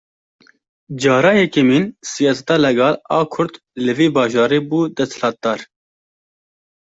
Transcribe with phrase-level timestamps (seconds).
[1.01, 3.53] Cara yekemîn siyaseta legal a Kurd,
[3.83, 5.59] li vî bajarî bû desthilatdar